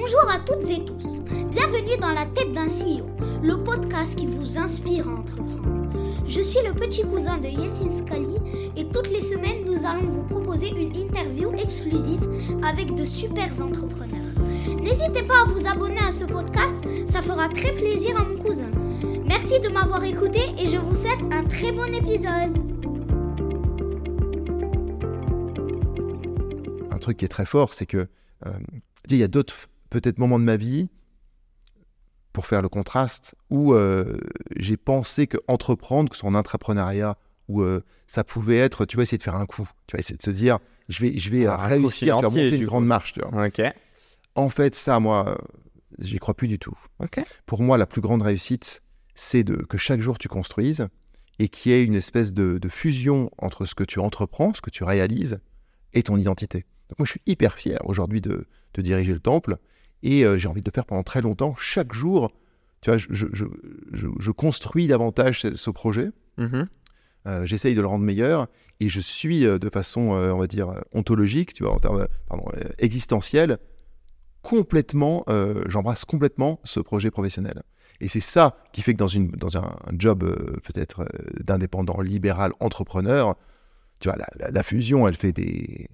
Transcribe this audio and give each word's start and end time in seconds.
Bonjour 0.00 0.30
à 0.30 0.38
toutes 0.38 0.70
et 0.70 0.82
tous. 0.82 1.18
Bienvenue 1.50 1.98
dans 2.00 2.14
la 2.14 2.24
tête 2.24 2.52
d'un 2.52 2.68
CEO, 2.68 3.04
le 3.42 3.62
podcast 3.62 4.18
qui 4.18 4.26
vous 4.26 4.56
inspire 4.56 5.06
à 5.06 5.12
entreprendre. 5.12 5.90
Je 6.26 6.40
suis 6.40 6.66
le 6.66 6.72
petit 6.72 7.02
cousin 7.02 7.36
de 7.36 7.48
Yessin 7.48 7.92
Scali 7.92 8.38
et 8.78 8.88
toutes 8.88 9.10
les 9.10 9.20
semaines 9.20 9.62
nous 9.66 9.84
allons 9.84 10.08
vous 10.08 10.22
proposer 10.22 10.70
une 10.70 10.96
interview 10.96 11.52
exclusive 11.52 12.26
avec 12.62 12.94
de 12.94 13.04
super 13.04 13.48
entrepreneurs. 13.60 14.32
N'hésitez 14.80 15.22
pas 15.22 15.42
à 15.42 15.44
vous 15.44 15.68
abonner 15.68 16.00
à 16.00 16.10
ce 16.10 16.24
podcast, 16.24 16.76
ça 17.06 17.20
fera 17.20 17.50
très 17.50 17.72
plaisir 17.72 18.18
à 18.18 18.24
mon 18.24 18.42
cousin. 18.42 18.70
Merci 19.26 19.60
de 19.60 19.68
m'avoir 19.68 20.02
écouté 20.02 20.40
et 20.56 20.66
je 20.66 20.78
vous 20.78 20.96
souhaite 20.96 21.20
un 21.30 21.44
très 21.44 21.72
bon 21.72 21.92
épisode. 21.92 22.56
Un 26.90 26.98
truc 26.98 27.18
qui 27.18 27.26
est 27.26 27.28
très 27.28 27.44
fort, 27.44 27.74
c'est 27.74 27.86
que 27.86 28.08
euh, 28.46 28.52
il 29.10 29.18
y 29.18 29.22
a 29.22 29.28
d'autres 29.28 29.68
peut-être 29.90 30.18
moments 30.18 30.38
de 30.38 30.44
ma 30.44 30.56
vie, 30.56 30.88
pour 32.32 32.46
faire 32.46 32.62
le 32.62 32.68
contraste, 32.68 33.34
où 33.50 33.74
euh, 33.74 34.16
j'ai 34.56 34.76
pensé 34.76 35.26
que 35.26 35.36
entreprendre, 35.48 36.08
que 36.08 36.16
ce 36.16 36.20
soit 36.20 36.30
en 36.30 36.34
entrepreneuriat, 36.34 37.18
où 37.48 37.62
euh, 37.62 37.82
ça 38.06 38.22
pouvait 38.22 38.58
être, 38.58 38.86
tu 38.86 38.96
vois, 38.96 39.02
essayer 39.02 39.18
de 39.18 39.22
faire 39.22 39.34
un 39.34 39.46
coup, 39.46 39.68
tu 39.86 39.96
vois, 39.96 40.00
essayer 40.00 40.16
de 40.16 40.22
se 40.22 40.30
dire, 40.30 40.58
je 40.88 41.00
vais, 41.02 41.18
je 41.18 41.30
vais 41.30 41.48
réussir, 41.48 42.18
financier, 42.18 42.44
monter 42.44 42.50
du 42.50 42.62
une 42.62 42.66
grande 42.66 42.86
marche, 42.86 43.12
tu 43.14 43.20
vois. 43.20 43.30
En 44.36 44.48
fait, 44.48 44.76
ça, 44.76 45.00
moi, 45.00 45.38
j'y 45.98 46.18
crois 46.18 46.34
plus 46.34 46.48
du 46.48 46.58
tout. 46.58 46.78
Pour 47.46 47.62
moi, 47.62 47.78
la 47.78 47.86
plus 47.86 48.00
grande 48.00 48.22
réussite, 48.22 48.82
c'est 49.14 49.42
de, 49.42 49.56
que 49.56 49.76
chaque 49.76 50.00
jour 50.00 50.18
tu 50.18 50.28
construises 50.28 50.86
et 51.38 51.48
qu'il 51.48 51.72
y 51.72 51.74
ait 51.74 51.84
une 51.84 51.94
espèce 51.94 52.32
de, 52.32 52.58
de 52.58 52.68
fusion 52.68 53.30
entre 53.38 53.64
ce 53.64 53.74
que 53.74 53.84
tu 53.84 53.98
entreprends, 53.98 54.54
ce 54.54 54.60
que 54.60 54.70
tu 54.70 54.84
réalises 54.84 55.40
et 55.94 56.02
ton 56.02 56.16
identité. 56.16 56.66
Donc 56.88 57.00
moi, 57.00 57.06
je 57.06 57.12
suis 57.12 57.22
hyper 57.26 57.54
fier 57.54 57.80
aujourd'hui 57.84 58.20
de, 58.20 58.46
de 58.74 58.82
diriger 58.82 59.12
le 59.12 59.20
temple 59.20 59.58
et 60.02 60.24
euh, 60.24 60.38
j'ai 60.38 60.48
envie 60.48 60.62
de 60.62 60.68
le 60.70 60.74
faire 60.74 60.86
pendant 60.86 61.02
très 61.02 61.20
longtemps. 61.22 61.54
Chaque 61.58 61.92
jour, 61.92 62.30
tu 62.80 62.90
vois, 62.90 62.98
je, 62.98 63.06
je- 63.10 63.26
je- 63.32 63.44
je- 63.92 64.06
je 64.18 64.30
construis 64.30 64.86
davantage 64.86 65.40
ce, 65.42 65.54
ce 65.56 65.70
projet. 65.70 66.10
Mhm. 66.38 66.68
Euh, 67.26 67.44
J'essaye 67.44 67.74
de 67.74 67.80
le 67.82 67.86
rendre 67.86 68.04
meilleur 68.04 68.48
et 68.80 68.88
je 68.88 69.00
suis 69.00 69.44
euh, 69.46 69.58
de 69.58 69.68
façon, 69.68 70.14
euh, 70.14 70.32
on 70.32 70.38
va 70.38 70.46
dire, 70.46 70.72
ontologique, 70.92 71.52
tu 71.52 71.64
vois, 71.64 71.74
en 71.74 71.78
termes, 71.78 72.06
pardon, 72.28 72.46
existentielle, 72.78 73.58
complètement, 74.42 75.24
j'embrasse 75.68 76.04
complètement 76.04 76.60
ce 76.64 76.80
projet 76.80 77.10
professionnel. 77.10 77.62
Et 78.00 78.08
c'est 78.08 78.20
ça 78.20 78.56
qui 78.72 78.80
fait 78.80 78.94
que 78.94 78.98
dans, 78.98 79.06
une, 79.08 79.30
dans 79.32 79.58
un, 79.58 79.64
un 79.86 79.92
job 79.98 80.24
peut-être 80.64 81.04
d'indépendant, 81.44 82.00
libéral, 82.00 82.52
entrepreneur, 82.60 83.36
tu 83.98 84.08
vois, 84.08 84.16
la, 84.16 84.26
la- 84.38 84.50
la 84.50 84.62
fusion, 84.62 85.06
elle 85.06 85.16
fait 85.16 85.32
des, 85.32 85.88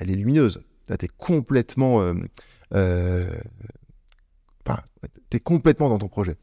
elle 0.00 0.10
est 0.10 0.16
lumineuse. 0.16 0.60
Là, 0.88 0.96
t'es 0.96 1.06
complètement, 1.16 2.12
euh, 2.74 3.30
complètement 5.44 5.88
dans 5.88 5.98
ton 5.98 6.08
projet. 6.08 6.36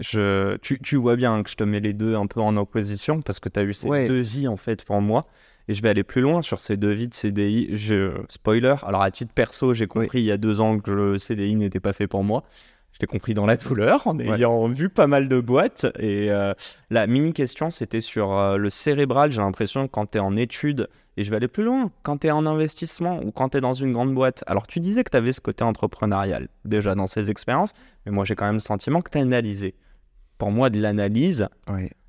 Je, 0.00 0.56
tu, 0.58 0.78
tu 0.80 0.96
vois 0.96 1.16
bien 1.16 1.42
que 1.42 1.50
je 1.50 1.56
te 1.56 1.64
mets 1.64 1.80
les 1.80 1.92
deux 1.92 2.14
un 2.14 2.26
peu 2.26 2.40
en 2.40 2.56
opposition 2.56 3.20
parce 3.20 3.40
que 3.40 3.48
tu 3.48 3.58
as 3.58 3.64
eu 3.64 3.72
ces 3.74 3.88
Ouais. 3.88 4.06
deux 4.06 4.20
vies 4.20 4.46
en 4.46 4.56
fait 4.56 4.84
pour 4.84 5.00
moi. 5.00 5.26
Et 5.66 5.74
je 5.74 5.82
vais 5.82 5.88
aller 5.90 6.04
plus 6.04 6.22
loin 6.22 6.40
sur 6.40 6.60
ces 6.60 6.76
deux 6.76 6.92
vies 6.92 7.08
de 7.08 7.14
CDI. 7.14 7.76
Je, 7.76 8.12
spoiler, 8.30 8.76
alors 8.82 9.02
à 9.02 9.10
titre 9.10 9.32
perso, 9.34 9.74
j'ai 9.74 9.86
compris 9.86 10.20
il 10.20 10.24
y 10.24 10.32
a 10.32 10.38
deux 10.38 10.60
ans 10.60 10.78
que 10.78 10.90
le 10.90 11.18
CDI 11.18 11.56
n'était 11.56 11.80
pas 11.80 11.92
fait 11.92 12.06
pour 12.06 12.24
moi. 12.24 12.44
Je 12.92 12.98
l'ai 13.00 13.06
compris 13.06 13.32
dans 13.34 13.46
la 13.46 13.56
douleur 13.56 14.06
en 14.08 14.18
Ouais. 14.18 14.28
ayant 14.34 14.68
vu 14.68 14.88
pas 14.88 15.06
mal 15.06 15.28
de 15.28 15.40
boîtes. 15.40 15.86
Et 16.00 16.32
euh, 16.32 16.52
la 16.90 17.06
mini 17.06 17.32
question, 17.32 17.70
c'était 17.70 18.00
sur 18.00 18.36
euh, 18.36 18.56
le 18.56 18.70
cérébral. 18.70 19.30
J'ai 19.30 19.40
l'impression 19.40 19.86
que 19.86 19.92
quand 19.92 20.10
tu 20.10 20.18
es 20.18 20.20
en 20.20 20.34
études, 20.36 20.88
et 21.16 21.22
je 21.24 21.30
vais 21.30 21.36
aller 21.36 21.48
plus 21.48 21.62
loin, 21.64 21.90
quand 22.02 22.18
tu 22.18 22.26
es 22.26 22.30
en 22.32 22.44
investissement 22.46 23.20
ou 23.24 23.30
quand 23.30 23.50
tu 23.50 23.58
es 23.58 23.60
dans 23.60 23.72
une 23.74 23.92
grande 23.92 24.14
boîte. 24.14 24.42
Alors 24.48 24.66
tu 24.66 24.80
disais 24.80 25.04
que 25.04 25.10
tu 25.10 25.16
avais 25.16 25.32
ce 25.32 25.40
côté 25.40 25.62
entrepreneurial 25.64 26.48
déjà 26.64 26.94
dans 26.96 27.06
ces 27.06 27.30
expériences, 27.30 27.72
mais 28.06 28.12
moi 28.12 28.24
j'ai 28.24 28.34
quand 28.34 28.46
même 28.46 28.54
le 28.54 28.60
sentiment 28.60 29.00
que 29.00 29.10
tu 29.10 29.18
as 29.18 29.22
analysé. 29.22 29.74
Pour 30.38 30.50
moi, 30.52 30.70
de 30.70 30.80
l'analyse, 30.80 31.48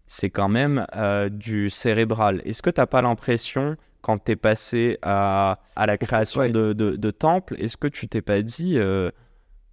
c'est 0.06 0.29
quand 0.29 0.50
même 0.50 0.85
euh, 0.95 1.29
du 1.29 1.69
cérébral. 1.72 2.41
Est-ce 2.45 2.62
que 2.62 2.69
tu 2.69 2.79
n'as 2.79 2.85
pas 2.88 3.01
l'impression, 3.01 3.75
quand 4.01 4.23
tu 4.23 4.31
es 4.34 4.35
passé 4.35 4.97
à, 5.01 5.59
à 5.75 5.85
la 5.88 5.97
création 5.97 6.41
Ouais. 6.41 6.50
de, 6.51 6.73
de, 6.73 6.95
de 6.95 7.12
temples, 7.12 7.56
est-ce 7.59 7.78
que 7.78 7.88
tu 7.88 8.07
t'es 8.07 8.22
pas 8.22 8.41
dit. 8.44 8.78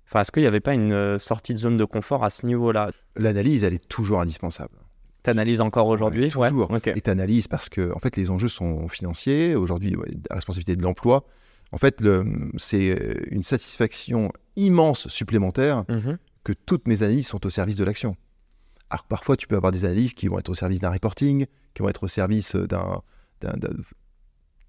Enfin, 0.07 0.21
est-ce 0.21 0.31
qu'il 0.31 0.43
n'y 0.43 0.47
avait 0.47 0.61
pas 0.61 0.75
une 0.75 0.93
euh, 0.93 1.19
sortie 1.19 1.53
de 1.53 1.59
zone 1.59 1.77
de 1.77 1.85
confort 1.85 2.23
à 2.25 2.31
ce 2.31 2.47
niveau-là? 2.47 2.91
L'analyse, 3.17 3.65
elle 3.65 3.75
est 3.75 3.89
toujours 3.89 4.21
indispensable. 4.21 4.77
Tu 5.25 5.31
analyses 5.31 5.61
encore 5.61 5.89
aujourd'hui? 5.89 6.31
Ouais, 6.37 6.49
toujours. 6.51 6.71
ok. 6.71 6.87
et 6.87 7.01
tu 7.01 7.11
analyses 7.11 7.49
parce 7.49 7.69
que 7.69 7.93
en 7.93 7.99
fait 7.99 8.17
les 8.17 8.31
enjeux 8.31 8.47
sont 8.49 8.87
financiers 8.89 9.57
aujourd'hui 9.57 9.97
ouais, 9.97 10.09
la 10.31 10.37
responsabilité 10.37 10.77
de 10.77 10.83
l'emploi 10.85 11.25
en 11.73 11.79
fait 11.79 12.01
le- 12.01 12.25
c'est 12.59 12.91
euh, 12.91 13.15
une 13.33 13.43
satisfaction 13.43 14.31
immense 14.55 15.09
supplémentaire 15.09 15.85
Mhm. 15.89 16.19
que 16.45 16.53
toutes 16.53 16.87
mes 16.87 17.03
analyses 17.03 17.27
sont 17.27 17.45
au 17.45 17.51
service 17.51 17.75
de 17.75 17.83
l'action 17.83 18.17
alors 18.89 19.03
parfois 19.07 19.37
tu 19.37 19.49
peux 19.49 19.57
avoir 19.57 19.73
des 19.73 19.85
analyses 19.85 20.15
qui 20.15 20.29
vont 20.29 20.39
être 20.39 20.49
au 20.51 20.55
service 20.55 20.79
d'un 20.81 20.91
reporting 20.93 21.47
qui 21.75 21.83
vont 21.83 21.89
être 21.89 22.05
au 22.05 22.09
service 22.09 22.55
euh, 22.55 22.69
d'un 22.69 23.03
d'un- 23.41 23.57
d'un- 23.57 23.75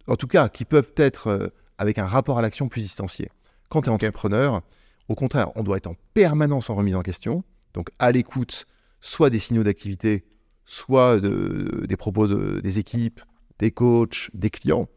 en 0.07 0.15
tout 0.15 0.25
cas 0.27 0.49
qui 0.49 0.65
peuvent 0.65 0.91
être 0.97 1.27
euh, 1.27 1.47
avec 1.77 1.99
un 1.99 2.07
rapport 2.07 2.39
à 2.39 2.41
l'action 2.41 2.67
plus 2.67 2.81
distancié 2.81 3.29
quand 3.69 3.83
tu 3.83 3.89
es 3.89 3.93
Ok. 3.93 3.97
entrepreneur 4.01 4.63
au 5.07 5.15
contraire 5.15 5.51
on 5.55 5.63
doit 5.63 5.77
être 5.77 5.87
en 5.87 5.95
permanence 6.13 6.69
en 6.69 6.75
remise 6.75 6.95
en 6.95 7.01
question 7.01 7.43
donc 7.73 7.89
à 7.99 8.11
l'écoute 8.11 8.65
soit 9.01 9.29
des 9.29 9.39
signaux 9.39 9.63
d'activité 9.63 10.25
soit 10.65 11.19
de- 11.19 11.85
des 11.87 11.95
propos 11.95 12.27
de- 12.27 12.59
des 12.59 12.77
équipes, 12.77 13.21
des 13.59 13.71
coachs, 13.71 14.29
des 14.33 14.49
clients, 14.49 14.89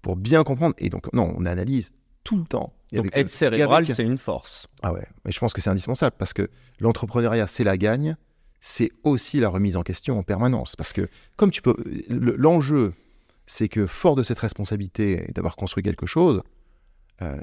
pour 0.00 0.16
bien 0.16 0.44
comprendre. 0.44 0.74
Et 0.78 0.88
donc, 0.88 1.12
non, 1.12 1.34
on 1.36 1.44
analyse 1.44 1.92
tout 2.24 2.38
le 2.38 2.44
temps. 2.44 2.72
Et 2.90 2.96
Donc 2.96 3.06
avec- 3.08 3.18
être 3.26 3.28
cérébral, 3.30 3.84
avec- 3.84 3.94
c'est 3.94 4.02
une 4.02 4.16
force. 4.16 4.66
Ah 4.82 4.94
ouais, 4.94 5.06
mais 5.26 5.30
je 5.30 5.38
pense 5.38 5.52
que 5.52 5.60
c'est 5.60 5.68
indispensable 5.68 6.16
parce 6.18 6.32
que 6.32 6.48
l'entrepreneuriat, 6.78 7.46
c'est 7.48 7.64
la 7.64 7.76
gagne, 7.76 8.16
c'est 8.60 8.90
aussi 9.02 9.40
la 9.40 9.50
remise 9.50 9.76
en 9.76 9.82
question 9.82 10.18
en 10.18 10.22
permanence. 10.22 10.74
Parce 10.74 10.94
que, 10.94 11.06
comme 11.36 11.50
tu 11.50 11.60
peux. 11.60 11.76
le- 12.08 12.36
L'enjeu, 12.36 12.94
c'est 13.44 13.68
que 13.68 13.86
fort 13.86 14.16
de 14.16 14.22
cette 14.22 14.38
responsabilité 14.38 15.26
et 15.28 15.32
d'avoir 15.32 15.54
construit 15.54 15.82
quelque 15.82 16.06
chose, 16.06 16.40
euh, 17.20 17.38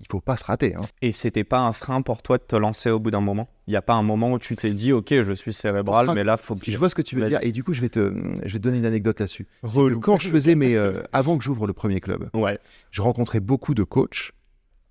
il 0.00 0.06
faut 0.10 0.20
pas 0.20 0.36
se 0.36 0.44
rater. 0.44 0.74
hein. 0.74 0.82
Et 1.02 1.12
c'était 1.12 1.44
pas 1.44 1.58
un 1.58 1.72
frein 1.72 2.02
pour 2.02 2.22
toi 2.22 2.38
de 2.38 2.42
te 2.42 2.54
lancer 2.56 2.90
au 2.90 2.98
bout 3.00 3.10
d'un 3.10 3.20
moment? 3.20 3.48
Il 3.66 3.70
n'y 3.72 3.76
a 3.76 3.82
pas 3.82 3.94
un 3.94 4.02
moment 4.02 4.32
où 4.32 4.38
tu 4.38 4.54
t'es 4.56 4.72
dit, 4.72 4.92
ok, 4.92 5.22
je 5.22 5.32
suis 5.32 5.52
cérébral, 5.52 6.04
Enfin, 6.06 6.14
mais 6.14 6.24
là, 6.24 6.36
faut 6.36 6.54
que 6.54 6.70
Je 6.70 6.78
vois 6.78 6.88
ce 6.88 6.94
que 6.94 7.02
tu 7.02 7.16
veux 7.16 7.28
dire 7.28 7.40
et 7.42 7.52
du 7.52 7.64
coup, 7.64 7.72
je 7.72 7.80
vais 7.80 7.88
te, 7.88 8.14
je 8.44 8.52
vais 8.52 8.58
te 8.58 8.62
donner 8.64 8.78
une 8.78 8.86
anecdote 8.86 9.18
là-dessus. 9.20 9.46
Quand 10.00 10.18
je 10.18 10.28
faisais 10.28 10.54
mes. 10.54 10.76
euh, 10.76 11.02
avant 11.12 11.36
que 11.36 11.44
j'ouvre 11.44 11.66
le 11.66 11.72
premier 11.72 12.00
club, 12.00 12.30
Ouais. 12.34 12.58
je 12.90 13.02
rencontrais 13.02 13.40
beaucoup 13.40 13.74
de 13.74 13.82
coachs 13.82 14.32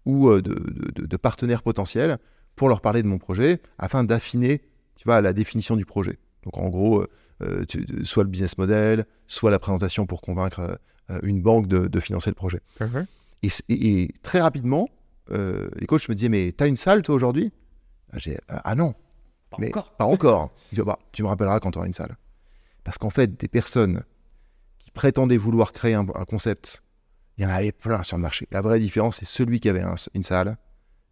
ou 0.05 0.29
euh, 0.29 0.41
de, 0.41 0.53
de- 0.53 0.91
de- 1.01 1.05
de 1.05 1.17
partenaires 1.17 1.63
potentiels 1.63 2.17
pour 2.55 2.69
leur 2.69 2.81
parler 2.81 3.01
de 3.03 3.07
mon 3.07 3.17
projet 3.17 3.61
afin 3.77 4.03
d'affiner, 4.03 4.61
tu 4.95 5.03
vois, 5.05 5.21
la 5.21 5.33
définition 5.33 5.75
du 5.75 5.85
projet. 5.85 6.17
Donc 6.43 6.57
en 6.57 6.69
gros, 6.69 7.05
euh, 7.43 7.63
tu- 7.65 7.85
soit 8.03 8.23
le 8.23 8.29
business 8.29 8.57
model, 8.57 9.05
soit 9.27 9.51
la 9.51 9.59
présentation 9.59 10.05
pour 10.05 10.21
convaincre 10.21 10.79
euh, 11.09 11.19
une 11.23 11.41
banque 11.41 11.67
de, 11.67 11.87
de 11.87 11.99
financer 11.99 12.29
le 12.29 12.35
projet. 12.35 12.59
Et, 13.43 13.49
et- 13.69 14.01
et 14.03 14.13
très 14.23 14.41
rapidement, 14.41 14.89
euh, 15.31 15.69
les 15.75 15.85
coachs 15.87 16.07
me 16.09 16.15
disaient 16.15 16.29
mais 16.29 16.51
t'as 16.55 16.67
une 16.67 16.77
salle 16.77 17.01
toi 17.01 17.15
aujourd'hui 17.15 17.51
Ah, 18.13 18.17
j'ai- 18.17 18.37
ah 18.47 18.75
non, 18.75 18.93
Pas 19.49 19.57
mais 19.59 19.67
encore. 19.69 19.91
pas 19.97 20.05
encore. 20.05 20.51
Bah, 20.85 20.99
tu 21.11 21.23
me 21.23 21.27
rappelleras 21.27 21.59
quand 21.59 21.71
tu 21.71 21.77
auras 21.77 21.87
une 21.87 21.93
salle. 21.93 22.17
Parce 22.83 22.97
qu'en 22.97 23.09
fait, 23.09 23.37
des 23.39 23.47
personnes 23.49 24.03
qui 24.79 24.91
prétendaient 24.91 25.37
vouloir 25.37 25.73
créer 25.73 25.93
un, 25.93 26.05
un 26.15 26.25
concept, 26.25 26.81
il 27.37 27.43
y 27.43 27.45
en 27.45 27.49
avait 27.49 27.71
plein 27.73 28.01
sur 28.03 28.15
le 28.17 28.21
marché. 28.23 28.47
La 28.51 28.61
vraie 28.61 28.79
différence, 28.79 29.17
c'est 29.17 29.25
celui 29.25 29.59
qui 29.59 29.67
avait 29.69 29.81
un- 29.81 29.95
une 30.13 30.23
salle, 30.23 30.57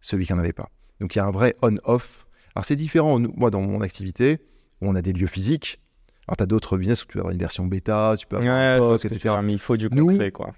celui 0.01 0.25
qui 0.25 0.33
n'en 0.33 0.39
avait 0.39 0.53
pas. 0.53 0.69
Donc 1.01 1.13
il 1.15 1.17
y 1.17 1.21
a 1.21 1.25
un 1.25 1.31
vrai 1.31 1.55
on-off. 1.61 2.25
Alors 2.55 2.63
c'est 2.65 2.77
différent, 2.77 3.19
nous- 3.19 3.33
moi, 3.35 3.51
dans 3.51 3.61
mon 3.61 3.81
activité, 3.81 4.39
où 4.81 4.87
on 4.87 4.95
a 4.95 5.01
des 5.01 5.11
lieux 5.13 5.27
physiques. 5.27 5.81
Alors 6.27 6.37
tu 6.37 6.43
as 6.43 6.47
d'autres 6.47 6.77
business 6.77 7.03
où 7.03 7.07
tu 7.07 7.13
peux 7.13 7.19
avoir 7.19 7.33
une 7.33 7.39
version 7.39 7.65
bêta, 7.67 8.15
tu 8.17 8.25
peux 8.25 8.37
avoir 8.37 8.53
Ouais, 8.55 8.61
un 8.75 8.77
POC, 8.79 9.01
tu 9.01 9.07
etc. 9.07 9.35
mais 9.43 9.51
il 9.53 9.59
faut 9.59 9.75
du 9.77 9.89
Nous, 9.91 10.07
concret, 10.07 10.31
quoi. 10.31 10.53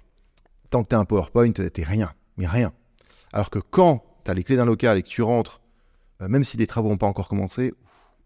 Tant 0.70 0.84
que 0.84 0.88
tu 0.90 0.94
as 0.94 0.98
un 0.98 1.04
PowerPoint, 1.04 1.50
t'es 1.52 1.82
rien, 1.82 2.12
mais 2.36 2.46
rien. 2.46 2.72
Alors 3.32 3.50
que 3.50 3.58
quand 3.58 4.04
tu 4.24 4.30
as 4.30 4.34
les 4.34 4.44
clés 4.44 4.56
d'un 4.56 4.64
local 4.64 4.98
et 4.98 5.02
que 5.02 5.08
tu 5.08 5.22
rentres, 5.22 5.60
euh, 6.22 6.28
même 6.28 6.44
si 6.44 6.56
les 6.56 6.66
travaux 6.66 6.88
n'ont 6.88 6.96
pas 6.96 7.06
encore 7.06 7.28
commencé, 7.28 7.72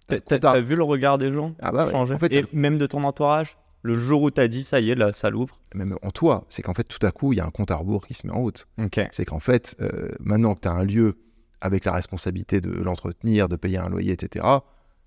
T'as- 0.09 0.19
T'as 0.21 0.39
t'as 0.41 0.61
vu 0.61 0.75
le 0.75 0.83
regard 0.83 1.17
des 1.17 1.33
gens 1.33 1.55
ah 1.61 1.71
bah 1.71 1.87
ouais, 1.87 1.93
changer 1.93 2.15
en 2.15 2.19
fait, 2.19 2.33
Et 2.33 2.45
même 2.53 2.77
de 2.77 2.87
ton 2.87 3.05
entourage 3.05 3.57
Le 3.83 3.95
jour 3.95 4.23
où 4.23 4.31
t'as 4.31 4.49
dit, 4.49 4.65
ça 4.65 4.81
y 4.81 4.91
est, 4.91 4.95
là, 4.97 5.13
ça 5.13 5.31
l'ouvre. 5.31 5.61
même 5.75 5.97
en 6.03 6.11
toi, 6.11 6.45
c'est 6.49 6.61
qu'en 6.63 6.75
fait, 6.75 6.85
tout 6.85 7.05
à 7.07 7.13
coup, 7.13 7.33
il 7.33 7.37
y 7.37 7.41
a 7.41 7.47
un 7.47 7.51
compte 7.51 7.71
à 7.71 7.77
rebours 7.77 8.07
qui 8.07 8.15
se 8.15 8.27
met 8.27 8.33
en 8.33 8.39
route. 8.41 8.67
C'est 9.13 9.25
qu'en 9.25 9.39
fait, 9.41 9.77
euh, 9.81 10.09
maintenant 10.21 10.55
que 10.55 10.61
tu 10.63 10.69
as 10.69 10.73
un 10.73 10.85
lieu 10.85 11.19
avec 11.61 11.85
la 11.85 11.93
responsabilité 11.93 12.61
de 12.61 12.71
l'entretenir, 12.73 13.49
de 13.49 13.55
payer 13.57 13.79
un 13.79 13.89
loyer, 13.89 14.13
etc., 14.13 14.45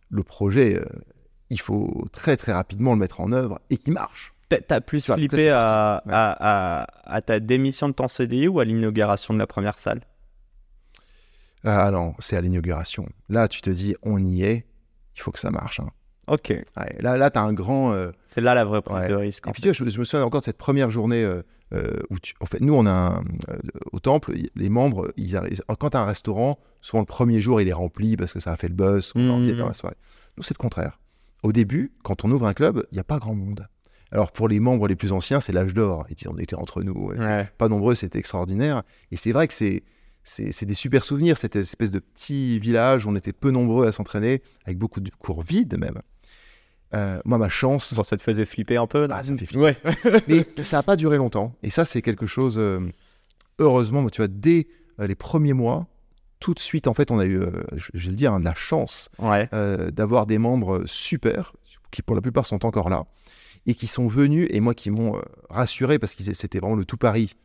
le 0.10 0.24
projet, 0.24 0.80
euh, 0.80 0.86
il 1.50 1.60
faut 1.60 2.06
très 2.14 2.38
très 2.38 2.54
rapidement 2.54 2.94
le 2.94 3.00
mettre 3.00 3.20
en 3.22 3.32
œuvre 3.34 3.60
et 3.70 3.78
qu'il 3.78 3.94
marche. 3.94 4.34
T'as- 4.50 4.82
plus 4.82 5.08
vois, 5.08 5.16
flippé 5.18 5.50
à, 5.50 6.02
parti. 6.04 6.08
Ouais. 6.10 6.14
à, 6.16 6.82
à- 6.84 7.16
à 7.16 7.22
ta 7.22 7.40
démission 7.40 7.88
de 7.90 7.94
ton 7.94 8.08
CDI 8.08 8.48
ou 8.48 8.60
à 8.60 8.66
l'inauguration 8.66 9.34
de 9.34 9.40
la 9.40 9.48
première 9.48 9.80
salle? 9.80 10.02
Ah 11.64 11.90
non, 11.92 12.14
c'est 12.20 12.38
à 12.38 12.42
l'inauguration. 12.42 13.08
Là, 13.30 13.48
tu 13.48 13.62
te 13.62 13.70
dis, 13.70 13.96
on 14.04 14.24
y 14.24 14.44
est, 14.44 14.66
il 15.16 15.22
faut 15.22 15.32
que 15.32 15.40
ça 15.40 15.50
marche. 15.52 15.80
hein. 15.80 15.90
Ok. 16.28 16.50
Ouais, 16.50 16.96
là, 17.00 17.18
là 17.18 17.30
tu 17.30 17.38
as 17.40 17.44
un 17.44 17.54
grand. 17.54 17.92
euh, 17.94 18.12
C'est 18.28 18.42
là 18.42 18.54
la 18.56 18.66
vraie 18.66 18.82
prise 18.82 18.98
Ouais. 19.04 19.08
de 19.10 19.16
risque. 19.16 19.46
Et 19.46 19.50
en 19.50 19.52
puis 19.54 19.62
tu 19.62 19.68
vois, 19.70 19.74
je, 19.74 19.88
je 19.90 20.00
me 20.00 20.04
souviens 20.04 20.26
encore 20.26 20.42
de 20.42 20.46
cette 20.46 20.58
première 20.58 20.90
journée 20.90 21.24
euh, 21.24 21.42
euh, 21.74 22.00
où, 22.10 22.20
tu, 22.20 22.34
en 22.40 22.46
fait, 22.46 22.62
nous, 22.62 22.74
on 22.74 22.86
a 22.86 22.92
un, 22.92 23.20
euh, 23.50 23.58
au 23.92 24.00
temple, 24.00 24.34
les 24.56 24.70
membres, 24.70 25.12
ils 25.18 25.36
arrivent, 25.38 25.62
quand 25.80 25.90
tu 25.92 25.98
as 25.98 26.02
un 26.02 26.06
restaurant, 26.06 26.60
souvent 26.82 27.02
le 27.02 27.06
premier 27.08 27.42
jour, 27.42 27.62
il 27.62 27.68
est 27.68 27.74
rempli 27.74 28.16
parce 28.18 28.34
que 28.34 28.40
ça 28.40 28.52
a 28.52 28.58
fait 28.58 28.68
le 28.68 28.76
buzz, 28.76 29.12
on 29.16 29.28
a 29.30 29.34
envie 29.34 29.48
d'être 29.48 29.56
Mhm. 29.56 29.62
dans 29.62 29.68
la 29.68 29.74
soirée. 29.74 29.96
Nous, 30.38 30.44
c'est 30.44 30.56
le 30.58 30.62
contraire. 30.62 31.00
Au 31.44 31.52
début, 31.52 31.92
quand 32.04 32.26
on 32.26 32.32
ouvre 32.32 32.46
un 32.48 32.54
club, 32.54 32.86
il 32.92 32.96
n'y 32.96 33.00
a 33.00 33.04
pas 33.04 33.18
grand 33.20 33.36
monde. 33.36 33.68
Alors 34.12 34.32
pour 34.32 34.48
les 34.48 34.60
membres 34.60 34.88
les 34.88 34.96
plus 34.96 35.12
anciens, 35.12 35.40
c'est 35.42 35.52
l'âge 35.52 35.74
d'or. 35.74 36.06
On 36.28 36.38
était 36.38 36.56
entre 36.56 36.84
nous, 36.84 37.12
Ouais. 37.18 37.48
pas 37.58 37.68
nombreux, 37.68 37.96
c'était 37.96 38.20
extraordinaire. 38.20 38.84
Et 39.12 39.18
c'est 39.18 39.32
vrai 39.32 39.48
que 39.48 39.54
c'est 39.54 39.84
c'est 40.28 40.66
des 40.66 40.74
super 40.74 41.04
souvenirs, 41.04 41.38
cette 41.38 41.56
espèce 41.56 41.92
de 41.92 42.00
petit 42.00 42.58
village 42.60 43.06
où 43.06 43.10
on 43.10 43.16
était 43.16 43.32
peu 43.34 43.52
nombreux 43.52 43.86
à 43.88 43.92
s'entraîner, 43.92 44.42
avec 44.66 44.80
beaucoup 44.80 45.00
de 45.00 45.12
cours 45.20 45.44
vides 45.44 45.78
même. 45.78 46.02
Euh, 46.96 47.20
moi, 47.26 47.38
ma 47.38 47.50
chance, 47.50 47.94
ça 48.02 48.18
te 48.18 48.22
faisait 48.24 48.46
flipper 48.46 48.78
un 48.78 48.88
peu 48.88 49.08
Ah, 49.12 49.24
ça 49.24 49.32
me 49.32 49.38
fait 49.38 49.46
flipper. 49.46 49.64
Ouais. 49.64 49.78
mais 50.28 50.64
ça 50.64 50.78
n'a 50.78 50.84
pas 50.84 50.96
duré 50.96 51.18
longtemps. 51.18 51.54
Et 51.62 51.70
ça, 51.70 51.86
c'est 51.86 52.02
quelque 52.02 52.26
chose. 52.26 52.56
euh, 52.58 52.80
heureusement, 53.60 54.02
moi, 54.02 54.10
tu 54.10 54.22
vois, 54.22 54.28
dès 54.28 54.68
euh, 55.00 55.06
les 55.06 55.14
premiers 55.16 55.54
mois, 55.54 55.86
tout 56.40 56.54
de 56.56 56.60
suite, 56.60 56.88
en 56.88 56.94
fait, 56.96 57.12
on 57.12 57.20
a 57.20 57.26
eu, 57.26 57.40
je, 57.76 57.90
je 57.94 58.06
vais 58.06 58.10
le 58.12 58.16
dire, 58.16 58.34
hein, 58.34 58.40
de 58.40 58.46
la 58.46 58.56
chance 58.56 59.10
Ouais. 59.20 59.48
d'avoir 59.92 60.26
des 60.26 60.38
membres 60.40 60.84
super, 60.88 61.54
qui 61.92 62.02
pour 62.02 62.16
la 62.16 62.22
plupart 62.22 62.46
sont 62.48 62.66
encore 62.66 62.90
là, 62.90 63.06
et 63.68 63.74
qui 63.74 63.88
sont 63.88 64.08
venus, 64.08 64.48
et 64.52 64.60
moi, 64.60 64.74
qui 64.74 64.92
m'ont 64.92 65.18
euh, 65.18 65.22
rassuré, 65.50 66.00
parce 66.00 66.16
que 66.16 66.24
c'était 66.24 66.60
vraiment 66.60 66.76
le 66.76 66.86
tout 66.86 66.98
Paris 66.98 67.36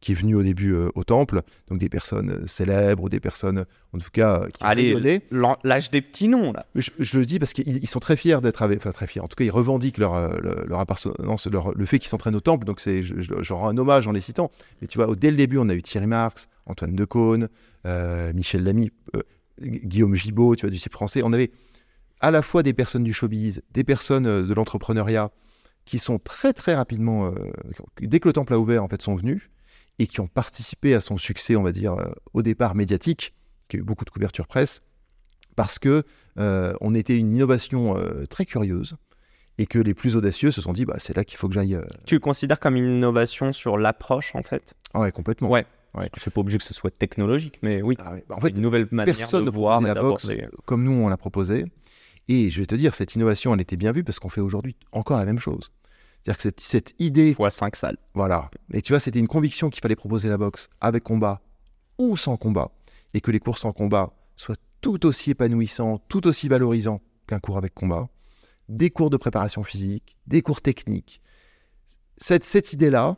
qui 0.00 0.12
est 0.12 0.14
venu 0.14 0.34
au 0.34 0.42
début 0.42 0.72
euh, 0.72 0.88
au 0.94 1.04
temple, 1.04 1.42
donc 1.68 1.78
des 1.78 1.90
personnes 1.90 2.30
euh, 2.30 2.46
célèbres, 2.46 3.02
ou 3.04 3.08
des 3.10 3.20
personnes, 3.20 3.66
en 3.92 3.98
tout 3.98 4.08
cas, 4.10 4.46
qui 4.48 4.64
Allez, 4.64 5.20
l'âge 5.62 5.90
des 5.90 6.00
petits 6.00 6.26
noms 6.26 6.52
là. 6.52 6.64
Je, 6.74 6.88
je 6.98 7.18
le 7.18 7.26
dis 7.26 7.38
parce 7.38 7.52
qu'ils 7.52 7.76
ils 7.76 7.86
sont 7.86 8.00
très 8.00 8.16
fiers 8.16 8.40
d'être 8.40 8.62
avec, 8.62 8.78
enfin 8.78 8.92
très 8.92 9.06
fiers. 9.06 9.20
En 9.20 9.28
tout 9.28 9.36
cas, 9.36 9.44
ils 9.44 9.50
revendiquent 9.50 9.98
leur, 9.98 10.14
leur, 10.40 10.66
leur 10.66 10.80
appartenance, 10.80 11.46
leur- 11.48 11.74
le 11.74 11.84
fait 11.86 11.98
qu'ils 11.98 12.08
s'entraînent 12.08 12.34
au 12.34 12.40
temple. 12.40 12.64
Donc, 12.64 12.80
c'est, 12.80 13.02
je, 13.02 13.52
rends 13.52 13.68
un 13.68 13.76
hommage 13.76 14.08
en 14.08 14.12
les 14.12 14.22
citant. 14.22 14.50
Mais 14.80 14.86
tu 14.86 14.96
vois, 14.96 15.14
dès 15.14 15.30
le 15.30 15.36
début, 15.36 15.58
on 15.58 15.68
a 15.68 15.74
eu 15.74 15.82
Thierry 15.82 16.06
Marx, 16.06 16.48
Antoine 16.64 16.96
Decaune, 16.96 17.48
euh, 17.86 18.32
Michel 18.32 18.64
Lamy, 18.64 18.90
euh, 19.14 19.20
Guillaume 19.60 20.14
Gibaud, 20.14 20.56
tu 20.56 20.62
vois, 20.62 20.70
du 20.70 20.78
CIP 20.78 20.92
français. 20.92 21.20
On 21.22 21.32
avait 21.34 21.50
à 22.20 22.30
la 22.30 22.40
fois 22.40 22.62
des 22.62 22.72
personnes 22.72 23.04
du 23.04 23.12
showbiz, 23.12 23.62
des 23.72 23.84
personnes 23.84 24.46
de 24.46 24.54
l'entrepreneuriat 24.54 25.30
qui 25.90 25.98
sont 25.98 26.20
très 26.20 26.52
très 26.52 26.76
rapidement, 26.76 27.26
euh, 27.26 27.50
dès 28.00 28.20
que 28.20 28.28
le 28.28 28.32
temple 28.32 28.54
a 28.54 28.60
ouvert, 28.60 28.84
en 28.84 28.88
fait, 28.88 29.02
sont 29.02 29.16
venus 29.16 29.50
et 29.98 30.06
qui 30.06 30.20
ont 30.20 30.28
participé 30.28 30.94
à 30.94 31.00
son 31.00 31.16
succès, 31.16 31.56
on 31.56 31.64
va 31.64 31.72
dire, 31.72 31.94
euh, 31.94 32.12
au 32.32 32.42
départ 32.42 32.76
médiatique, 32.76 33.34
parce 33.58 33.68
qu'il 33.68 33.78
y 33.78 33.80
a 33.80 33.82
eu 33.82 33.86
beaucoup 33.86 34.04
de 34.04 34.10
couverture 34.10 34.46
presse, 34.46 34.82
parce 35.56 35.80
que 35.80 36.04
euh, 36.38 36.74
on 36.80 36.94
était 36.94 37.16
une 37.16 37.32
innovation 37.32 37.96
très 38.30 38.46
curieuse 38.46 38.94
et 39.58 39.66
que 39.66 39.80
les 39.80 39.92
plus 39.92 40.14
audacieux 40.14 40.52
se 40.52 40.60
sont 40.62 40.72
dit, 40.72 40.84
bah, 40.84 40.94
c'est 41.00 41.16
là 41.16 41.24
qu'il 41.24 41.38
faut 41.38 41.48
que 41.48 41.54
j'aille. 41.54 41.76
Tu 42.06 42.14
le 42.14 42.20
considères 42.20 42.60
comme 42.60 42.76
une 42.76 42.98
innovation 42.98 43.52
sur 43.52 43.76
l'approche 43.76 44.36
en 44.36 44.44
fait? 44.44 44.74
Ah 44.94 45.00
ouais, 45.00 45.10
complètement. 45.10 45.50
Ouais. 45.50 45.66
Ouais. 45.94 46.08
C'est 46.18 46.32
pas 46.32 46.40
obligé 46.40 46.58
que 46.58 46.64
ce 46.64 46.72
soit 46.72 46.96
technologique, 46.96 47.58
mais 47.62 47.82
oui. 47.82 47.96
Ah 47.98 48.12
ouais. 48.12 48.24
Bah, 48.28 48.36
en 48.36 48.40
fait, 48.40 48.50
une 48.50 48.60
nouvelle 48.60 48.86
manière 48.92 49.16
personne 49.16 49.40
de 49.40 49.46
ne 49.46 49.50
voir 49.50 49.80
la 49.80 49.94
boxe 49.94 50.28
comme 50.66 50.84
nous 50.84 50.92
on 50.92 51.08
l'a 51.08 51.16
proposé. 51.16 51.64
Et 52.28 52.48
je 52.48 52.60
vais 52.60 52.66
te 52.66 52.76
dire, 52.76 52.94
cette 52.94 53.16
innovation, 53.16 53.52
elle 53.52 53.60
était 53.60 53.76
bien 53.76 53.90
vue 53.90 54.04
parce 54.04 54.20
qu'on 54.20 54.28
fait 54.28 54.40
aujourd'hui 54.40 54.76
encore 54.92 55.18
la 55.18 55.24
même 55.24 55.40
chose. 55.40 55.72
C'est-à-dire 56.22 56.36
que 56.36 56.42
cette, 56.42 56.60
cette 56.60 56.94
idée, 56.98 57.32
Fois 57.34 57.50
5 57.50 57.76
salles. 57.76 57.96
voilà. 58.14 58.50
Et 58.72 58.82
tu 58.82 58.92
vois, 58.92 59.00
c'était 59.00 59.18
une 59.18 59.28
conviction 59.28 59.70
qu'il 59.70 59.80
fallait 59.80 59.96
proposer 59.96 60.28
la 60.28 60.36
boxe 60.38 60.68
avec 60.80 61.02
combat 61.02 61.40
ou 61.98 62.16
sans 62.16 62.36
combat. 62.36 62.70
Et 63.14 63.20
que 63.20 63.30
les 63.30 63.40
cours 63.40 63.58
sans 63.58 63.72
combat 63.72 64.12
soient 64.36 64.56
tout 64.80 65.06
aussi 65.06 65.30
épanouissants, 65.30 65.98
tout 66.08 66.26
aussi 66.26 66.48
valorisants 66.48 67.00
qu'un 67.26 67.40
cours 67.40 67.56
avec 67.58 67.74
combat. 67.74 68.08
Des 68.68 68.90
cours 68.90 69.10
de 69.10 69.16
préparation 69.16 69.62
physique, 69.62 70.16
des 70.26 70.42
cours 70.42 70.60
techniques. 70.62 71.20
Cette, 72.18 72.44
cette 72.44 72.72
idée-là, 72.72 73.16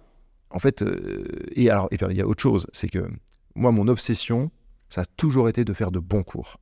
en 0.51 0.59
fait, 0.61 0.83
euh, 0.83 1.25
et 1.55 1.69
alors, 1.71 1.89
et 1.91 1.97
puis 1.99 2.07
il 2.11 2.17
y 2.17 2.21
a 2.23 2.27
autre 2.27 2.43
chose, 2.43 2.67
c'est 2.73 2.89
que 2.89 3.11
moi, 3.55 3.73
mon 3.73 3.89
obsession, 3.89 4.51
ça 4.89 5.03
a 5.03 5.05
toujours 5.17 5.49
été 5.49 5.65
de 5.65 5.73
faire 5.73 5.91
de 5.91 5.99
bons 5.99 6.23
cours. 6.23 6.59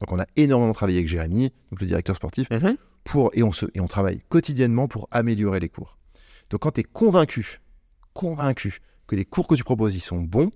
Donc 0.00 0.10
on 0.12 0.18
a 0.18 0.26
énormément 0.36 0.72
travaillé 0.72 0.98
avec 0.98 1.08
Jérémy, 1.08 1.52
donc 1.70 1.80
le 1.80 1.86
directeur 1.86 2.16
sportif, 2.16 2.48
Mhm. 2.50 2.76
Pour, 3.04 3.30
et, 3.34 3.42
on 3.42 3.52
se, 3.52 3.66
et 3.74 3.80
on 3.80 3.86
travaille 3.86 4.20
quotidiennement 4.28 4.88
pour 4.88 5.08
améliorer 5.10 5.60
les 5.60 5.68
cours. 5.68 5.98
Donc 6.50 6.60
quand 6.60 6.72
tu 6.72 6.80
es 6.80 6.84
convaincu, 6.84 7.60
convaincu 8.12 8.80
que 9.06 9.16
les 9.16 9.24
cours 9.24 9.46
que 9.48 9.54
tu 9.54 9.64
proposes, 9.64 9.94
ils 9.96 10.00
sont 10.00 10.20
bons, 10.20 10.50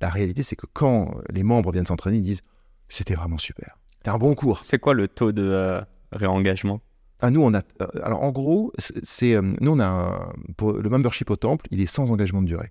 la 0.00 0.10
réalité 0.10 0.42
c'est 0.42 0.56
que 0.56 0.66
quand 0.72 1.14
les 1.30 1.42
membres 1.42 1.72
viennent 1.72 1.86
s'entraîner, 1.86 2.18
ils 2.18 2.22
disent 2.22 2.42
c'était 2.88 3.14
vraiment 3.14 3.38
super. 3.38 3.78
C'était 3.96 4.10
un 4.10 4.18
bon 4.18 4.34
cours. 4.34 4.62
C'est 4.62 4.78
quoi 4.78 4.94
le 4.94 5.08
taux 5.08 5.32
de 5.32 5.42
euh, 5.42 5.80
réengagement? 6.12 6.80
Ah, 7.20 7.30
nous, 7.30 7.40
on 7.42 7.54
a. 7.54 7.62
euh, 7.80 7.86
alors 8.02 8.22
en 8.22 8.30
gros, 8.30 8.72
c'est- 8.78 9.34
euh, 9.34 9.42
nous, 9.60 9.72
on 9.72 9.80
a. 9.80 9.86
un- 9.86 10.32
pour 10.56 10.74
le 10.74 10.88
membership 10.90 11.30
au 11.30 11.36
temple, 11.36 11.66
il 11.70 11.80
est 11.80 11.86
sans 11.86 12.10
engagement 12.10 12.42
de 12.42 12.46
durée. 12.46 12.70